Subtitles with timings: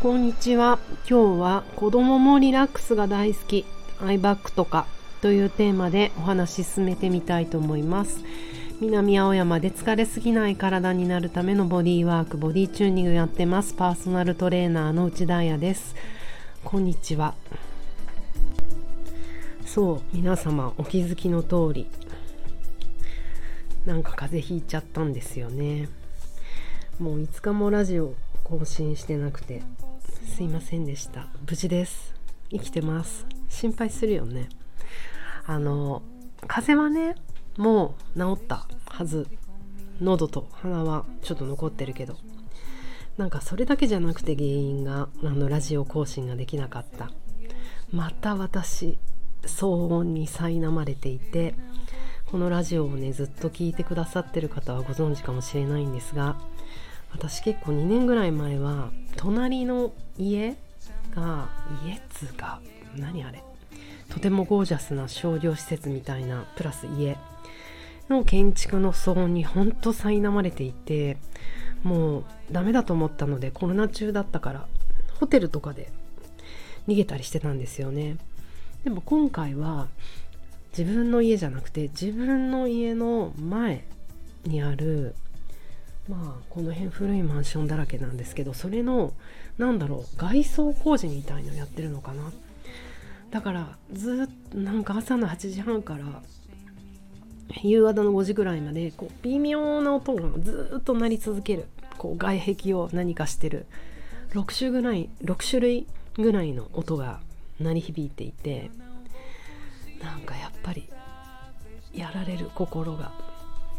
[0.00, 0.78] こんにちは。
[1.06, 3.66] 今日は子供もリラックスが大好き
[4.00, 4.86] アイバッグとか
[5.20, 8.24] というテーマでお話し進めてみたいと思います。
[8.80, 13.74] 南青山で疲れすぎない体になるためのボディワークボディチューニングやってます。
[13.74, 15.94] パーソナルトレーナーの内田彩です。
[16.64, 17.34] こんにちは。
[19.66, 21.86] そう皆様お気づきの通り
[23.84, 25.90] なんか風邪ひいちゃったんですよね。
[26.98, 28.14] もう5日もラジオ
[28.44, 29.62] 更新してなくて
[30.24, 31.28] すいませんでした。
[31.48, 32.14] 無事です。
[32.50, 33.26] 生きてます。
[33.48, 34.48] 心配するよね。
[35.46, 36.02] あの
[36.46, 37.16] 風邪はね
[37.56, 39.26] もう治ったはず。
[40.00, 42.16] 喉と鼻はちょっと残ってるけど。
[43.18, 47.10] なんかそれだけじゃなくて原因があのラジオ更新ができなかった。
[47.92, 48.98] また私
[49.42, 51.54] 騒音に苛まれていて
[52.30, 56.38] このラジオをねずっと聞いてくださってる方はご存知かもしれないんですが
[57.12, 60.56] 私結構2年ぐらい前は隣の家
[61.14, 61.48] が
[61.84, 62.60] 家っつうか
[62.96, 63.42] 何あれ？
[64.08, 67.16] とてもゴージャスな商業施設みたいなプラス家
[68.08, 71.16] の建築の騒音にほんと苛まれていて
[71.84, 74.66] もうダメだと思ったのでコロナ中だったから
[75.20, 75.92] ホテルとかで
[76.88, 78.16] 逃げたりしてたんですよね。
[78.82, 79.88] でも今回は
[80.76, 83.84] 自分の家じゃなくて自分の家の前
[84.44, 85.14] にある
[86.10, 89.12] まあこの辺古いマンションだらけなんですけどそれの
[89.58, 92.32] なんだろう外装工事みたいのやってるのかな。
[93.30, 96.04] だからずっとなんか朝の8時半から
[97.62, 101.66] 夕方の5時ぐらいまでこう微妙な音がずっと鳴り続ける。
[101.96, 103.66] こう外壁を何かしてる。
[104.32, 107.20] 6種ぐらい6種類ぐらいの音が
[107.60, 108.70] 鳴り響いていて
[110.02, 110.88] なんかやっぱり
[111.92, 113.29] やられる心が。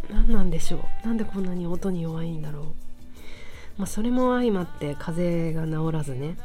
[0.10, 1.08] 何なんでしょう。
[1.08, 2.64] なんでこんなに音に弱いんだろう。
[3.78, 6.38] まあそれも相まって風邪が治らずね。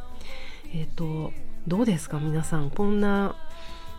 [0.72, 1.32] えっ、ー、と
[1.66, 2.18] どうですか？
[2.18, 2.70] 皆さん。
[2.70, 3.34] こんな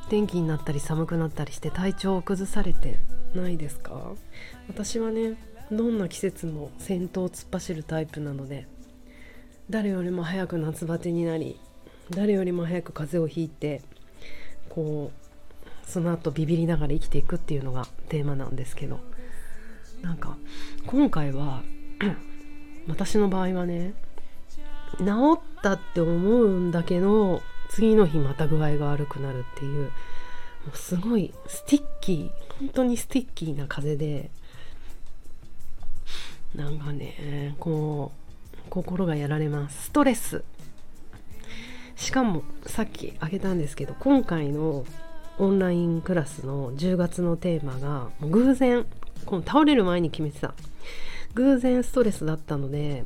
[0.09, 2.99] 天気になったり寒くなったりして体調を崩されて
[3.35, 4.13] ないですか？
[4.69, 5.37] 私はね
[5.69, 8.67] どんな季節も先頭を突っ走るタイプなので
[9.69, 11.59] 誰よりも早く夏バテになり
[12.09, 13.81] 誰よりも早く風邪をひいて
[14.69, 19.01] こうその後ビビりながら生きていくっていうのがテーマなんですけど。
[20.01, 20.37] なんか
[20.85, 21.63] 今回は
[22.87, 23.93] 私の場合はね
[24.99, 29.89] 治ったって思うんだけど次の日また具合が悪くなるっていうも
[30.73, 34.29] うすごい sticky 本当に sticky な風で
[36.55, 38.27] なんかねこう
[38.69, 39.85] 心がやられます。
[39.85, 40.43] ストレス。
[41.95, 44.85] しかもさっき挙げたんですけど今回の
[45.39, 48.85] オンラインクラスの10月のテーマが偶然
[49.25, 50.53] この倒れる前に決めてた。
[51.33, 53.05] 偶然ストレスだったので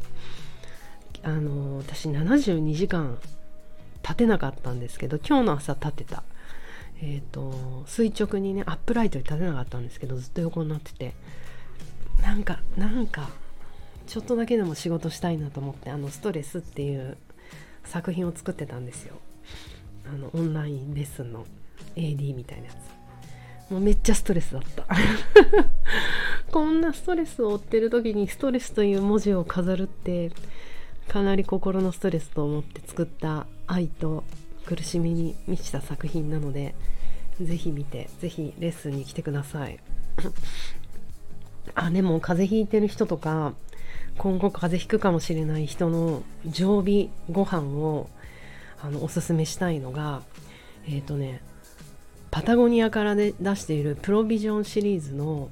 [1.24, 3.18] あの私72時間
[4.04, 6.24] 立てなかったんですけど今日の朝立てた。
[7.02, 11.14] えっ、ー、と垂直にねアップライトに立てなかったんですけどずっと横になってて。
[12.22, 13.30] なんかなんか
[14.08, 17.18] ちょっとだけでも仕事したいなと思ってあのストレスっていう
[17.84, 19.16] 作品を作ってたんですよ。
[20.06, 21.46] あのオンラインレッスンの
[21.96, 23.01] AD みたいなやつ。
[23.72, 24.86] もうめっちゃストレスだった。
[26.52, 30.32] こんなストレスを負ってる時にストレスという文字を飾るって
[31.08, 34.26] かなり心のストレスと思って作った愛と
[34.66, 36.76] 苦しみに満ちた作品なので
[37.40, 39.80] ぜひ見てぜひレッスンに来てください。
[41.74, 43.54] あでも風邪ひいてる人とか
[44.18, 48.10] 今後風邪ひくかもしれない人の常備ご飯を
[48.82, 50.24] あのおすすめしたいのが
[50.86, 51.42] えっ、ー、とね
[52.32, 55.50] パタゴニアからで出しているプロビジョンシリーズの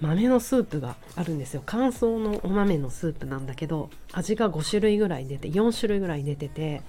[0.00, 1.62] 豆のスープがあるんですよ。
[1.64, 6.82] 乾燥のお豆のスープなんだけど味が5種類ぐらい出て4種類ぐらい出てて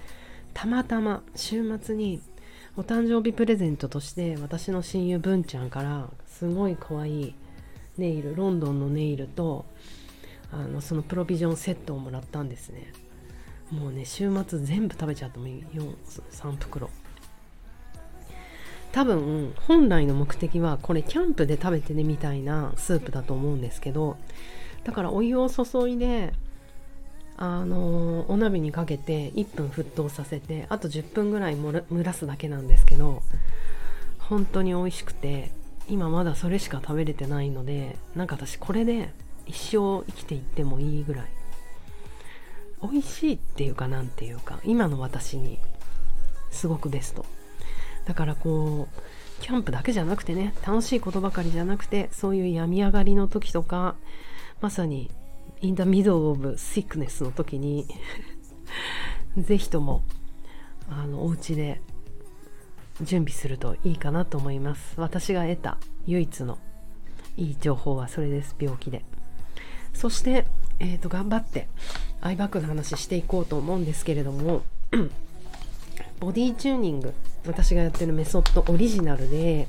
[0.52, 2.20] たまたま週末に
[2.76, 7.34] お誕生日プレゼントとして私の親友文ちゃんからすごい可愛い
[7.96, 9.64] ネイルロンドンのネイルと
[10.52, 12.92] あのそのプロビジョンセットをもらったんですね。
[13.70, 15.64] もうね週末全部食べちゃってもいい
[16.30, 16.90] 3袋。
[18.96, 24.16] 多分本来の目的はこれキャンプで食べてねみたいなスープだと思うんですけど
[24.84, 26.32] だからお湯を注いで
[27.36, 33.22] あのお鍋にかけて1分沸騰させてあと10分ぐらい蒸らすだけなんですけど
[34.18, 35.50] 本当に美味しくて
[35.90, 39.10] 今まだそれしか食べれてないのでなんか私これで
[39.44, 41.26] 一生生きていってもいいぐらい。
[42.82, 45.58] 美味しいっていうかなんていうか今の私に
[46.50, 47.35] すごくベスト。
[48.06, 53.96] だからこうキャンプだけじゃなくてね楽しいことばかりじゃなくてそういう病み上がりの時とか
[54.60, 55.10] まさに
[55.60, 57.86] in the middle of sickness の時に
[59.36, 60.02] 是非とも
[60.88, 61.82] あのお家で
[63.02, 64.94] 準備するといいかなと思います。
[64.98, 65.76] 私が得た
[66.06, 66.58] 唯一の
[67.36, 69.04] いい情報はそれです病気で。
[69.92, 70.46] そして、
[70.78, 71.68] えーと、頑張って
[72.20, 74.62] アイバッグの話していこうと思うんですけれども
[76.18, 77.12] ボディチューニング。
[77.46, 79.68] 私がやってるメソッドオリジナルで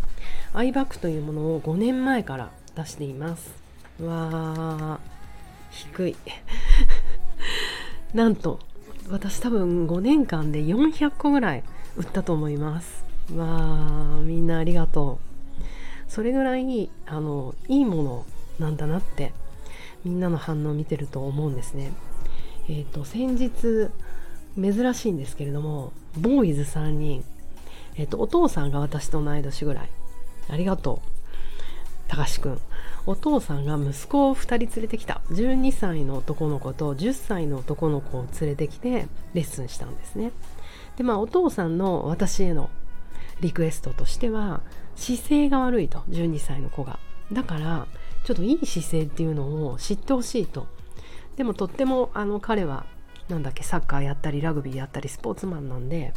[0.54, 3.52] アイバッグというものを5年前から出しています。
[4.02, 5.00] わー
[5.70, 6.16] 低い。
[8.16, 8.60] なんと
[9.10, 11.64] 私多分5年間で400個ぐらい
[11.98, 13.04] 売ったと思います。
[13.36, 16.12] わーみんなありがとう。
[16.12, 18.26] それぐらいあのいいもの
[18.58, 19.34] なんだなって
[20.06, 21.92] みんなの反応を見てると思うんですね。
[22.70, 23.90] えっ、ー、と先日
[24.60, 27.24] 珍しいんですけれどもボーイズ3人
[27.98, 29.90] えっ、とお父さんが私と同い年ぐらい。
[30.50, 32.10] ありがとう。
[32.10, 32.62] たかしくん。
[33.06, 35.22] お父さんが息子を2人連れてきた。
[35.32, 40.32] 12歳の男の子と10歳の男の子を連れてきてレッスンしたんですね。
[40.96, 42.70] でまあお父さんの私への
[43.42, 44.62] リクエストとしては
[44.96, 47.00] 姿勢が悪いと12歳の子が。
[47.34, 47.88] だから
[48.26, 50.68] ちょっといい姿勢っていうのを知ってほしいと。
[51.36, 52.86] でもとってもあの彼は
[53.30, 56.14] なんだっけサッカーやったりラグビーやったりスポーツマンなんで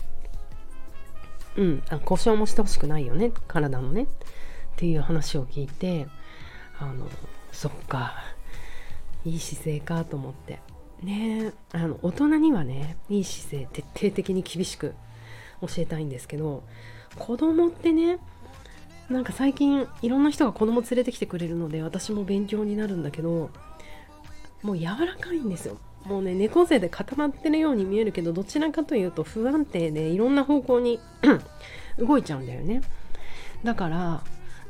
[1.57, 4.05] うんあ故障もしてほしくないよね体のね。
[4.05, 4.07] っ
[4.77, 6.07] ていう話を聞いて
[6.79, 7.07] あの
[7.53, 8.15] そっか
[9.25, 10.61] いい姿勢かと思って。
[11.03, 14.95] ねあの大人にはねいい姿勢徹底的に厳しく
[15.63, 16.63] 教えたいんですけど
[17.19, 18.19] 子供ってね
[19.09, 23.51] なんか最近いろんな人が子供連れてきてくれるので私も勉強になるんだけど
[24.63, 25.79] もう柔らかいんですよ。
[26.05, 30.99] もうね猫背で固まってるように見えるけどどちらかというと不安定でいろんな方向に
[31.99, 32.83] 動いちゃうんだよね。
[33.63, 34.23] だから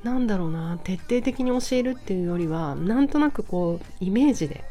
[0.03, 4.65] なんだろうな徹底的に教えるっていうよりはなんとなくこうイメージで。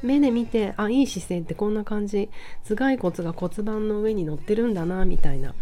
[0.00, 2.30] 目で見てあいい姿勢ってこんな感じ。
[2.68, 5.54] 頭蓋骨が骨盤の上に乗ってるんだなみたいな。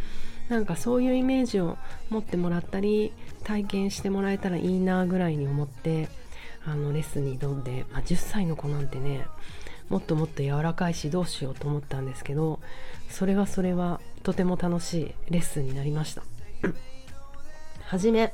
[0.48, 1.78] なんかそういうイメージを
[2.10, 3.12] 持ってもらったり
[3.42, 6.08] 体験してもらえたらいいなぐらいに思って。
[6.66, 9.26] あのレッスンに挑んで、まあ、10歳の子なんてね
[9.88, 12.58] もっともっと柔らかいしどうしようと思ったんですけど
[13.08, 16.22] それはそれはとても楽しいレッスンになりました。
[17.86, 18.32] はじめ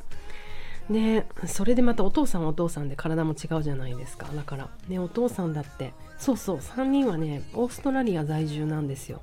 [0.89, 9.21] ねそれでまたお父さんはお父さんで体も違うじゃないですかだからねお父さんだってそうそう3人はねオーストラリア在住なんですよ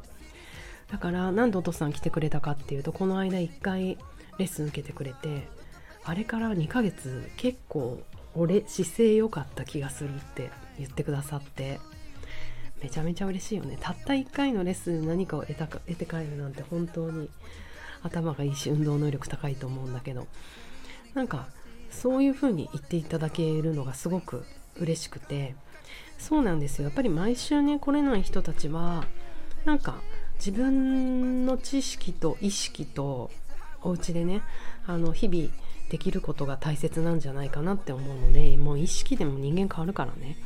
[0.91, 3.97] だからなんでお父さん来てくれたかっていうとこの間1回
[4.37, 5.47] レッスン受けてくれて
[6.03, 7.99] あれから2ヶ月結構
[8.35, 11.79] 俺姿勢良かった気がするって言ってくださって。
[12.81, 13.77] めちゃめちゃ嬉しいよね。
[13.79, 17.29] たった1回のレッスンで何かを得た得て帰るなんて本当に。
[18.01, 20.27] 頭がいいし運動能力高いと思うんだけど。
[21.13, 21.47] なんか
[21.89, 24.45] そういう風に言っていただけるのがすごく
[24.77, 25.55] 嬉しくて。
[26.17, 26.85] そうなんですよ。
[26.85, 29.05] やっぱり毎週ね来れない人たちは
[29.65, 30.01] なんか
[30.35, 33.31] 自分の知識と意識と
[33.81, 34.41] お家でね
[34.85, 35.49] あの日々
[35.89, 40.37] できることが大切なんじゃないかなって思うのでもう意識でも人間変わるからね。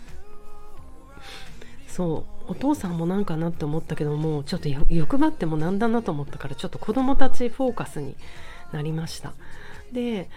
[1.88, 2.52] そう。
[2.52, 8.16] お父さんもなんかなって思ったけどもちょっと欲張ってもなんだなと思ったからちょっと子供たちフォーカスに
[8.72, 9.34] なりました。
[9.92, 10.30] で、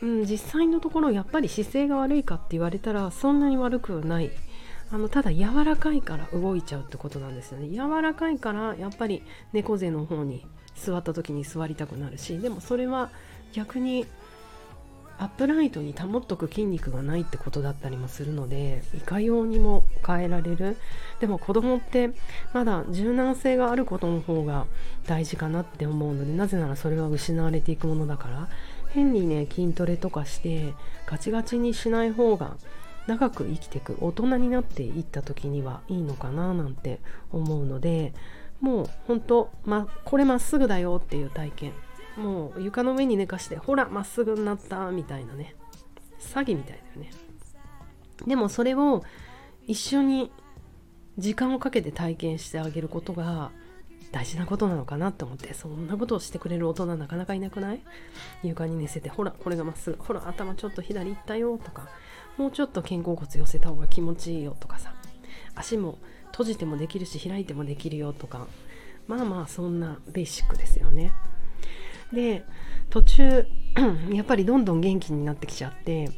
[0.00, 4.30] うん、実際のところやっぱり姿勢が悪いかって言われたらそんなに悪くない。
[4.90, 7.68] あのただ柔らかいから動いちゃうってことなんですよね。
[7.68, 13.10] 柔らかいからやっぱり猫背の方に座った時に座りたくなるしでもそれは
[13.52, 14.06] 逆に
[15.18, 20.76] アップライトに保っとく筋肉がないってことだったりもするのでいかようにも変えられる。
[21.20, 22.10] でも子供って
[22.52, 24.66] まだ柔軟性があることの方が
[25.06, 28.48] 大事かなって思うのでなぜならそれは失われていくものだから。
[28.94, 30.72] 変にね筋トレとかして
[31.06, 32.56] ガチガチにしない方が
[33.08, 37.00] 長く生きていく大人になっていった時にはいいのかななんて
[37.32, 38.14] 思うので
[38.60, 41.72] もう本当まこれまっすぐだよっていう体験。
[42.16, 45.54] もう床の上に寝かしてほらまっすぐになったみたいなね。
[46.20, 47.10] 詐欺みたいだよね。
[48.26, 49.02] でもそれを
[49.66, 50.30] 一緒に
[51.18, 53.50] 時間をかけて体験してあげることが
[54.12, 57.80] 大事なことなのかなって思ってそんなことをしてくれる大人なかなかいなくない？
[58.42, 61.88] 床に寝せてほらこれがまっすぐほら頭ちょっと左行ったよとか
[62.36, 64.94] もうちょっと肩甲骨寄せた方が気持ちいいよとかさ。
[65.56, 65.98] 足も
[66.32, 68.46] 閉じてもできるし開いてもできるよとか。
[69.06, 71.12] まあまあそんなベーシックですよね。
[72.14, 72.44] で
[72.90, 73.46] 途中
[74.10, 76.10] やっぱりどんどん元気になってきちゃって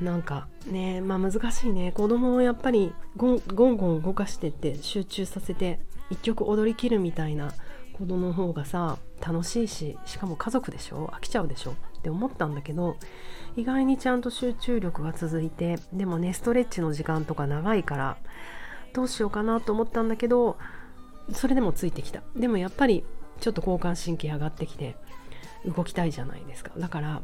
[0.00, 1.92] なんかねまあ難しいね。
[1.92, 7.52] 子供をやっぱりゴンゴン動かしてって集中させて一曲踊りきるみたいな
[7.92, 11.08] ことの方がさ楽しいししかも家族でしょ？
[11.14, 11.72] 飽きちゃうでしょ？
[11.72, 12.96] って思ったんだけど
[13.56, 18.16] 意外にちゃんと集中力が続いてでもねストレッチの時間とか長いから
[18.94, 20.56] どうしようかなと思ったんだけど
[21.32, 22.22] それでもついてきた。
[22.34, 23.04] でもやっぱり
[23.38, 24.96] ちょっと交感神経上がってきて
[25.66, 26.72] 動きたいじゃないですか。
[26.78, 27.22] だから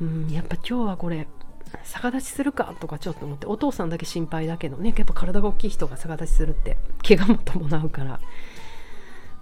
[0.00, 1.28] うんやっぱ今日はこれ
[1.84, 4.92] 逆立ちするかとかちょっと思ってお父さんだけ心配だけどね。
[4.96, 8.20] やっぱ体が大きい人が逆立ちするって怪我も伴うから。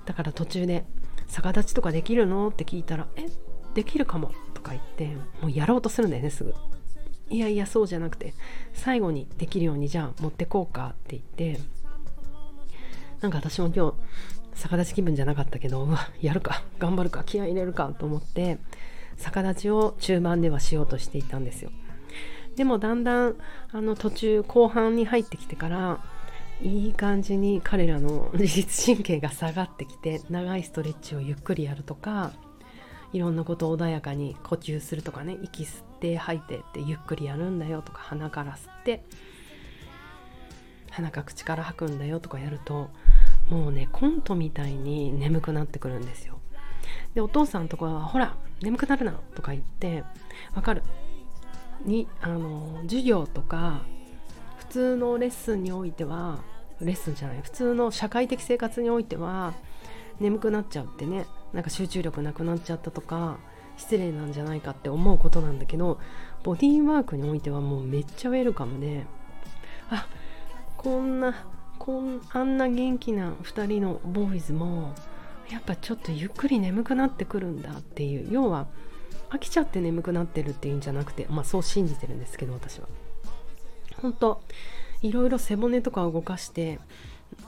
[0.04, 0.85] だから途中で
[1.28, 3.26] 逆立ちとかできるのって聞いたらえ
[3.75, 6.54] できるかもとか言ってもうやろうとするんだよねすぐ。
[7.30, 8.32] いやいやそうじゃなくて
[8.73, 11.61] 最後にできるようにじゃあ持ってこうかって言って
[13.20, 13.94] なんか私も今日
[14.54, 18.58] 逆立ち気分じゃなかったけどうわやるか頑張るか気合い入れるかと思って
[19.16, 21.70] 逆立ちを中盤ではしようとしていたんですよ。
[22.56, 23.37] でもだんだん
[23.72, 26.00] あの途中後半に入ってきてから
[26.60, 32.32] いい感じに彼らの自律神経が下がってきて長いストレッチをゆっくりやるとか
[33.12, 39.04] いろんなことを穏やかに呼吸するとかね息吸って吐いてってゆっくりやるんだよとか鼻から吸って
[40.90, 42.90] 鼻か口から吐くんだよとかやると
[43.50, 46.38] もうねコントみたいに眠くなってくるんですよ。
[47.14, 50.04] でお父さんとかは「ほら眠くなるな」とか言って
[50.54, 50.82] 「わかる」
[51.84, 53.82] にあの授業とか
[54.56, 56.38] 普通のレッスンにおいては
[56.80, 59.54] レッスンじゃない普通の社会的生活においては
[60.20, 63.38] 眠くなっちゃうってねなんか集中力なくなっちゃったとか
[63.76, 65.98] 失礼なんじゃないかって思うことなんだけど
[66.42, 69.06] ボディーワークにおいてはもうめっちゃウェルカムで
[69.90, 70.06] あ
[70.76, 71.46] こんな
[71.88, 74.95] こんあんな元気な2人のボーイズも
[75.50, 78.28] やっぱちょっとゆっくり眠くなってくるんだっていう。
[78.30, 78.66] 要は
[79.30, 82.88] 飽きちゃって眠くなってるっていうんじゃなくてまあそう信じてるんですけど私は。
[84.02, 84.42] 本当
[85.00, 86.78] いろいろ背骨とか動かして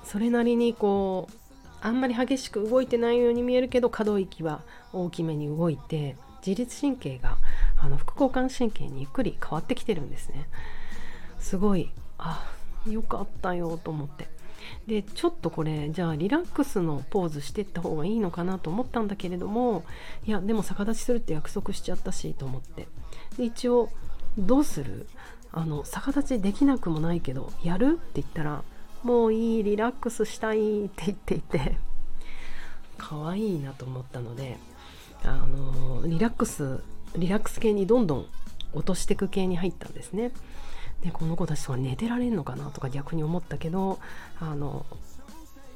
[0.05, 1.37] それなりにこう
[1.83, 4.63] あんまり激しく動いてないように見えるけど可動域は
[4.95, 6.17] 大きめに動いて
[6.47, 7.37] 自律神経が
[7.79, 10.49] あの副交感神経にゆっくり変わってきてるんですね。
[11.39, 12.51] すごいあ
[12.89, 14.29] よかったよと思って。
[14.87, 19.85] でちょっとこれじゃあリラックスのポーズしてった方がいいのかなと思ったんだけれども
[20.27, 22.87] いやでも逆立ちするって約束しちゃったしと思って。
[23.37, 23.89] で一応
[24.39, 25.07] どうする？
[25.53, 27.99] あの逆立ちできなくもないけどやる？
[28.01, 28.63] って言ったら
[29.03, 31.77] もういいリラックスしたいって言っていて
[32.99, 34.59] 可愛いなと思ったので
[35.25, 36.81] あのリラックス
[37.17, 38.27] リラックス系にどんどん
[38.75, 40.33] 落としていく系に入ったんですね。
[41.03, 43.99] でこの子たちとか寝てられんのかなとか逆に思ったけど
[44.39, 44.85] あの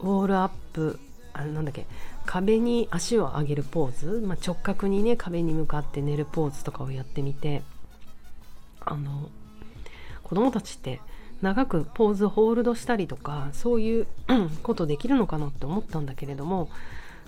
[0.00, 0.98] ウォールアップ
[1.32, 1.86] あれなんだっけ
[2.26, 7.62] 壁に足を上げるポーズ、まあ、直角にね壁に向かって寝るポーズとかをやってみて
[8.84, 9.28] あの
[10.22, 11.00] 子供たちって
[11.42, 14.06] 長くポーズホールドしたりとかそういう
[14.62, 16.70] ことできるのかなって思ったんだけれども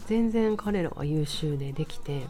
[0.07, 2.23] 全然彼らは優秀でできて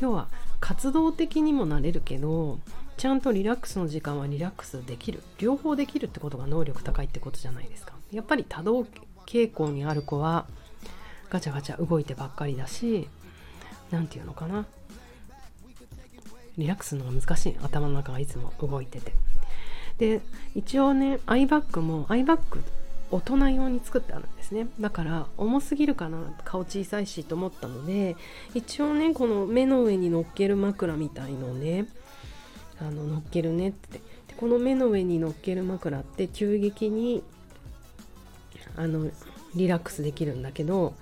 [0.00, 2.58] 要は活動的にもなれるけど
[3.00, 5.22] ちゃんとリラックスの時間はリラックスできる。
[5.38, 7.94] 両方できるってことが能力高いってことじゃないですか。
[8.12, 8.84] やっぱり多動
[9.24, 10.44] 傾向にある子は
[11.30, 13.08] ガチャガチャ動いてばっかりだし
[13.90, 14.66] 何て言うのかな。
[16.58, 19.14] リラックスのが難しい頭の中がいつも動いてて。
[19.96, 20.20] で
[20.54, 22.62] 一応ねアイバッグもアイバッグ
[23.10, 24.66] 大人用に作ってあるんですね。
[24.78, 26.18] だから重すぎるかな。
[26.44, 28.16] 顔小さいしと思ったので
[28.52, 31.86] 一応ねこの目の上に乗っける枕みたいのをね
[32.80, 33.98] あの乗っけるねって。
[33.98, 37.22] でこの目の上に乗っける枕って急激に
[38.76, 39.10] あの
[39.54, 40.94] リラックスできるんだけど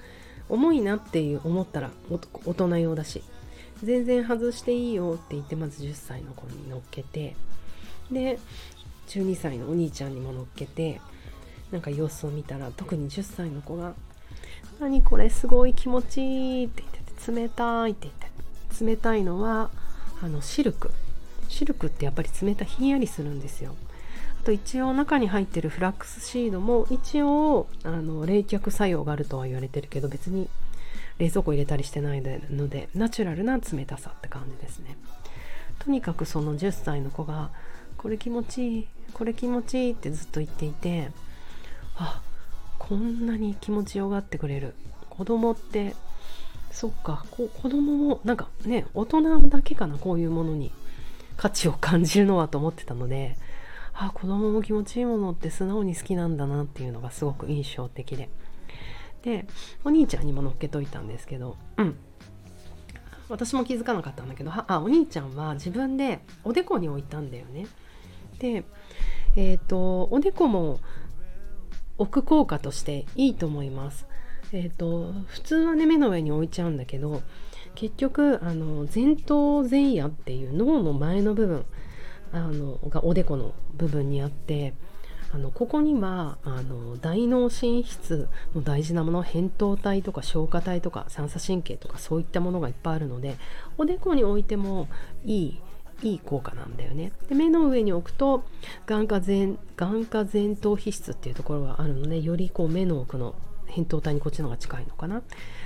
[0.48, 1.90] 重いなっていう思ったら
[2.44, 3.22] 大人用だし
[3.82, 7.36] 全然外していいよって言ってまず10歳の子に乗っけて
[8.10, 8.38] で
[9.08, 11.00] 12歳のお兄ちゃんにも乗っけて
[11.70, 13.94] なんか様子を見たら特に10歳の子が
[14.80, 19.70] 「何これすごい気持ちいい」って言ってて「冷たい」って言って冷たいのは
[20.22, 20.90] あのシルク。
[21.48, 23.74] シルクってやっぱり冷たひんやりするんですよ。
[24.40, 30.48] あと一応中に入ってるフラックスシードも一応あの冷却作用があるとは言われてるけど別に
[31.18, 34.96] 冷蔵庫入れたりしてないのでナチュラルな冷たさって感じですね。
[35.80, 37.50] とにかくその10歳の子が
[37.96, 41.10] これ気持ちいいこれ気持ちいいってずっと言っていて
[41.96, 42.22] あ
[42.78, 44.74] こんなに気持ちよがってくれる。
[45.10, 45.96] 子供って
[46.70, 50.70] そっか子供もなんかね大人だけかなこういうものに。
[51.38, 53.36] 価値を感じるのはと思ってたので
[53.94, 58.28] あ子供も気持ちいいものって素直に好きなんだなっていうのがすごく印象的で。
[59.22, 59.46] で
[59.84, 61.96] お兄ちゃんにも乗っけといたんですけどうん。
[63.28, 67.66] 私も気づかなかったんだけどあお兄ちゃんは自分でおでこに置いたんだよね。
[68.38, 68.64] で
[69.36, 70.80] えっ、ー、とおでこも
[71.98, 74.06] 置く効果としていいと思います。
[74.52, 77.22] えっ、ー、と普通はね目の上に置いちゃうんだけど
[77.74, 81.64] 結局あの前頭前野っていう脳の前の部分
[82.32, 84.74] あのがおでこの部分にあって
[85.32, 93.36] あのここにはあの大脳進出の大事なもの扁桃体とか消化体とか三叉神経とかそういったものがいっぱいあるので
[93.76, 94.88] おでこに置いても
[95.24, 95.60] いい
[96.02, 97.10] いい効果なんだよね。
[97.28, 98.44] で目の上に置くと
[98.86, 103.34] 眼下前眼下前頭皮質っていうところがあるのでよりこう目の奥の
[103.68, 105.22] 扁桃体にこっちの方が近いのかな。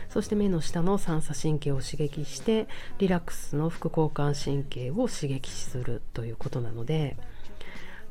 [0.08, 2.68] そして目の下の三叉神経を刺激して
[2.98, 7.16] リラックスの副交感神経を刺激するということなので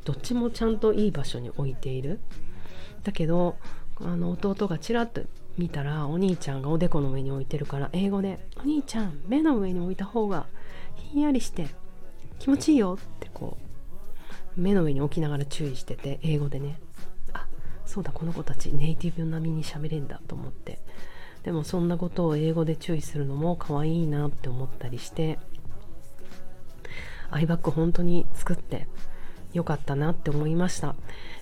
[0.03, 2.19] どっちもちゃんといい場所に置いている。
[3.03, 3.57] だけど
[4.03, 5.21] あの弟がちらっと
[5.57, 10.47] 見たらお兄ちゃんがおでこの上に置いてるから英語で「お兄ちゃん目の上に置いた方が
[10.95, 11.67] ひんやりして
[12.39, 13.57] 気持ちいいよ」ってこ
[14.57, 16.79] う目の上に置きながら注意してて英語でね。
[17.91, 20.79] そうだこの子たちネイティブ並みに喋れんだと思って。
[21.43, 25.39] でもそんなことを英語で注意するのも可愛いなって思ったりして
[27.31, 28.87] アイバッグ本当に作って
[29.51, 30.95] 良かったなって思いました。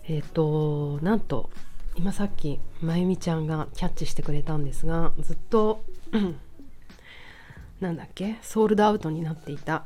[0.08, 1.52] えっ、ー、となんと
[1.96, 5.84] 今さっきまゆみちゃんがキャッチしてくれたんですがずっと
[7.80, 9.86] なんだっけソールドアウトになっていた。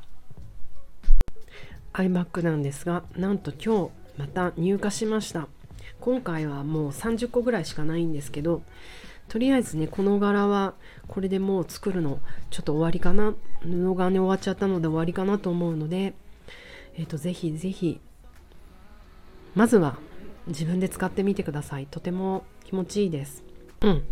[1.92, 5.50] iMac なんですがなんと今日また入荷しました。
[6.04, 8.62] 今回はもう30個ぐらいしかないんですけど
[9.30, 10.74] とりあえずねこの柄は
[11.08, 12.20] これでもう作るの
[12.50, 13.34] ちょっと終わりかな。
[13.62, 16.14] 布がね終わっちゃったので終わりかなと思うので
[16.98, 18.02] えっ、ー、とぜひぜひ
[19.56, 19.98] まずは
[20.48, 21.88] 自分で使ってみてください。
[21.90, 23.46] とても気持ちいいです。
[23.80, 24.04] うん。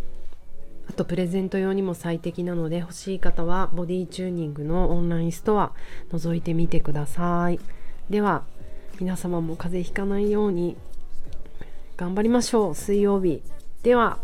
[0.90, 5.74] あとプレゼント用にも最適なので欲しい方はボディチューニングのオンラインストア
[6.10, 7.60] 覗いてみてください。
[8.10, 8.46] では
[9.02, 10.78] 皆様も風邪ひかないように。
[12.01, 12.75] 頑張りましょう。
[12.75, 13.43] 水曜日。
[13.84, 14.17] では。